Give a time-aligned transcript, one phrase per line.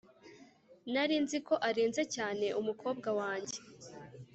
[0.93, 3.57] nari nzi ko arenze cyane umukobwa wanjye.